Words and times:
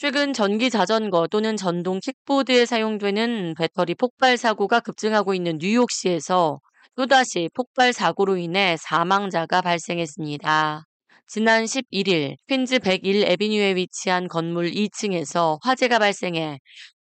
최근 0.00 0.32
전기 0.32 0.70
자전거 0.70 1.26
또는 1.26 1.56
전동 1.56 1.98
킥보드에 1.98 2.66
사용되는 2.66 3.54
배터리 3.58 3.96
폭발 3.96 4.36
사고가 4.36 4.78
급증하고 4.78 5.34
있는 5.34 5.58
뉴욕시에서 5.60 6.60
또다시 6.94 7.50
폭발 7.52 7.92
사고로 7.92 8.36
인해 8.36 8.76
사망자가 8.78 9.60
발생했습니다. 9.60 10.84
지난 11.26 11.64
11일 11.64 12.36
퀸즈 12.46 12.78
101 12.78 13.24
에비뉴에 13.24 13.74
위치한 13.74 14.28
건물 14.28 14.70
2층에서 14.70 15.58
화재가 15.64 15.98
발생해 15.98 16.60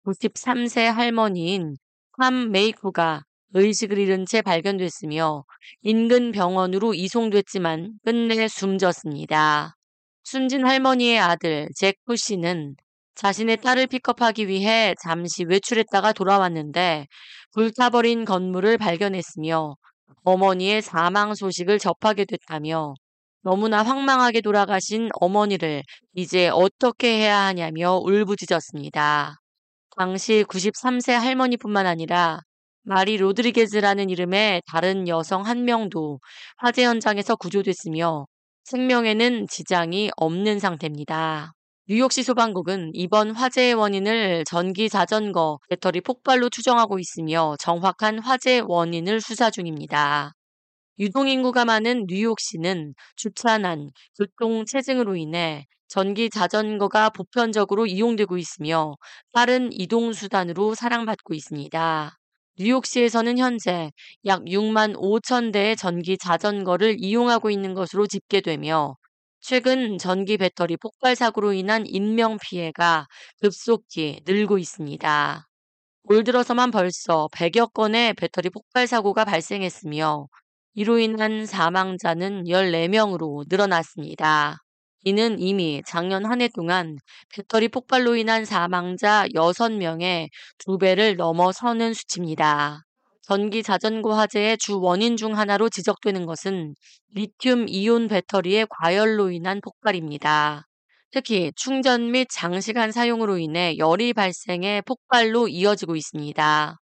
93세 0.07 0.83
할머니인 0.83 1.75
팜 2.17 2.53
메이쿠가 2.53 3.25
의식을 3.55 3.99
잃은 3.99 4.25
채 4.25 4.41
발견됐으며 4.41 5.45
인근 5.83 6.31
병원으로 6.31 6.95
이송됐지만 6.95 7.95
끝내 8.05 8.47
숨졌습니다. 8.47 9.75
숨진 10.23 10.65
할머니의 10.65 11.19
아들 11.19 11.69
잭쿠 11.75 12.17
씨는 12.17 12.77
자신의 13.15 13.59
딸을 13.59 13.87
픽업하기 13.87 14.49
위해 14.49 14.95
잠시 15.03 15.45
외출했다가 15.45 16.13
돌아왔는데 16.13 17.07
불타버린 17.53 18.25
건물을 18.25 18.79
발견했으며 18.79 19.77
어머니의 20.25 20.83
사망 20.83 21.35
소식을 21.35 21.79
접하게 21.79 22.25
됐다며 22.25 22.95
너무나 23.43 23.83
황망하게 23.83 24.41
돌아가신 24.41 25.11
어머니를 25.21 25.83
이제 26.15 26.49
어떻게 26.49 27.19
해야 27.19 27.39
하냐며 27.41 27.99
울부짖었습니다. 27.99 29.37
당시 29.97 30.45
93세 30.49 31.13
할머니뿐만 31.13 31.87
아니라 31.87 32.41
마리 32.83 33.17
로드리게즈라는 33.17 34.11
이름의 34.11 34.63
다른 34.67 35.09
여성 35.09 35.47
한 35.47 35.65
명도 35.65 36.21
화재 36.57 36.85
현장에서 36.85 37.37
구조됐으며 37.37 38.27
생명에는 38.65 39.47
지장이 39.49 40.11
없는 40.17 40.59
상태입니다. 40.59 41.53
뉴욕시 41.87 42.23
소방국은 42.23 42.93
이번 42.95 43.33
화재의 43.33 43.75
원인을 43.75 44.45
전기 44.47 44.89
자전거 44.89 45.59
배터리 45.69 46.01
폭발로 46.01 46.49
추정하고 46.49 46.99
있으며 46.99 47.57
정확한 47.59 48.21
화재 48.21 48.63
원인을 48.67 49.21
수사 49.21 49.51
중입니다. 49.51 50.33
유동인구가 50.99 51.67
많은 51.67 52.07
뉴욕시는 52.09 52.95
주차난, 53.17 53.91
교통 54.17 54.65
체증으로 54.65 55.17
인해 55.17 55.67
전기 55.87 56.31
자전거가 56.31 57.11
보편적으로 57.11 57.85
이용되고 57.85 58.39
있으며 58.39 58.95
빠른 59.33 59.71
이동수단으로 59.71 60.75
사랑받고 60.75 61.35
있습니다. 61.35 62.17
뉴욕시에서는 62.59 63.37
현재 63.37 63.91
약 64.25 64.43
6만 64.47 64.95
5천 64.95 65.53
대의 65.53 65.77
전기 65.77 66.17
자전거를 66.17 66.97
이용하고 66.99 67.51
있는 67.51 67.75
것으로 67.75 68.07
집계되며 68.07 68.97
최근 69.47 69.99
전기 69.99 70.39
배터리 70.39 70.77
폭발 70.77 71.15
사고로 71.17 71.53
인한 71.53 71.85
인명 71.87 72.39
피해가 72.41 73.07
급속히 73.43 74.21
늘고 74.25 74.57
있습니다. 74.59 75.47
올 76.05 76.25
들어서만 76.25 76.71
벌써 76.71 77.29
100여 77.33 77.67
건의 77.67 78.15
배터리 78.15 78.51
폭발 78.51 78.87
사고가 78.87 79.25
발생했으며 79.27 80.29
이로 80.75 80.99
인한 80.99 81.47
사망자는 81.47 82.45
14명으로 82.49 83.45
늘어났습니다. 83.51 84.59
이는 85.05 85.39
이미 85.41 85.83
작년 85.87 86.25
한 86.27 86.41
해 86.41 86.49
동안 86.49 86.97
배터리 87.35 87.69
폭발로 87.69 88.17
인한 88.17 88.45
사망자 88.47 89.27
6명의 89.35 90.31
2배를 90.59 91.17
넘어서는 91.17 91.95
수치입니다. 91.95 92.85
전기 93.27 93.63
자전거 93.63 94.15
화재의 94.15 94.59
주 94.59 94.81
원인 94.81 95.17
중 95.17 95.37
하나로 95.39 95.71
지적되는 95.71 96.27
것은 96.27 96.75
리튬 97.15 97.69
이온 97.69 98.07
배터리의 98.09 98.67
과열로 98.69 99.31
인한 99.31 99.61
폭발입니다. 99.63 100.67
특히 101.11 101.51
충전 101.57 102.11
및 102.11 102.29
장시간 102.31 102.93
사용으로 102.93 103.39
인해 103.39 103.79
열이 103.79 104.13
발생해 104.13 104.83
폭발로 104.83 105.49
이어지고 105.49 105.97
있습니다. 105.97 106.79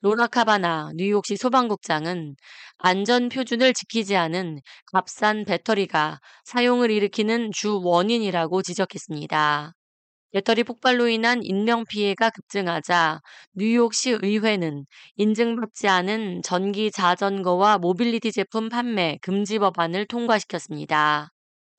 로나 0.00 0.26
카바나 0.26 0.90
뉴욕시 0.96 1.36
소방국장은 1.36 2.34
안전 2.78 3.28
표준을 3.28 3.72
지키지 3.74 4.16
않은 4.16 4.60
값싼 4.92 5.44
배터리가 5.44 6.18
사용을 6.44 6.90
일으키는 6.90 7.52
주 7.52 7.80
원인이라고 7.82 8.62
지적했습니다. 8.62 9.74
배터리 10.34 10.64
폭발로 10.64 11.06
인한 11.06 11.44
인명 11.44 11.84
피해가 11.84 12.30
급증하자 12.30 13.20
뉴욕시 13.52 14.18
의회는 14.20 14.84
인증받지 15.14 15.86
않은 15.86 16.42
전기 16.42 16.90
자전거와 16.90 17.78
모빌리티 17.78 18.32
제품 18.32 18.68
판매 18.68 19.16
금지 19.22 19.60
법안을 19.60 20.06
통과시켰습니다. 20.06 21.30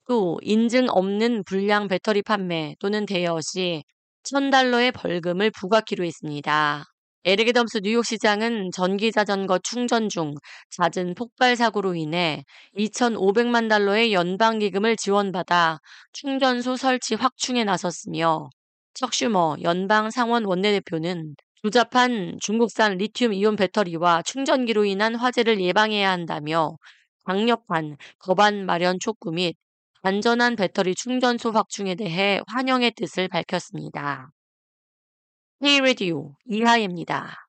또 0.08 0.38
인증 0.40 0.86
없는 0.88 1.44
불량 1.44 1.86
배터리 1.86 2.22
판매 2.22 2.76
또는 2.80 3.04
대여 3.04 3.40
시 3.42 3.84
1000달러의 4.22 4.94
벌금을 4.94 5.50
부과키로 5.50 6.06
했습니다. 6.06 6.86
에릭 7.28 7.50
애덤스 7.52 7.78
뉴욕시장은 7.82 8.70
전기자전거 8.70 9.58
충전 9.58 10.08
중 10.08 10.34
잦은 10.70 11.16
폭발 11.16 11.56
사고로 11.56 11.96
인해 11.96 12.44
2,500만 12.78 13.66
달러의 13.66 14.12
연방기금을 14.12 14.96
지원받아 14.96 15.80
충전소 16.12 16.76
설치 16.76 17.16
확충에 17.16 17.64
나섰으며 17.64 18.48
척슈머 18.94 19.56
연방 19.62 20.12
상원 20.12 20.44
원내대표는 20.44 21.34
조잡한 21.62 22.38
중국산 22.40 22.96
리튬 22.96 23.32
이온 23.34 23.56
배터리와 23.56 24.22
충전기로 24.22 24.84
인한 24.84 25.16
화재를 25.16 25.60
예방해야 25.60 26.08
한다며 26.08 26.76
강력한 27.24 27.96
법안 28.24 28.64
마련 28.66 29.00
촉구 29.00 29.32
및 29.32 29.56
안전한 30.02 30.54
배터리 30.54 30.94
충전소 30.94 31.50
확충에 31.50 31.96
대해 31.96 32.40
환영의 32.46 32.92
뜻을 32.92 33.26
밝혔습니다. 33.26 34.30
헤이레디오 35.62 36.34
이하예입니다. 36.44 37.45